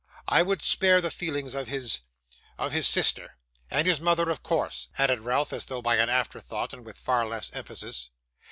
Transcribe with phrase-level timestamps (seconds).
[0.27, 2.01] I would spare the feelings of his
[2.57, 3.37] of his sister.
[3.69, 7.23] And his mother of course,' added Ralph, as though by an afterthought, and with far
[7.27, 8.09] less emphasis.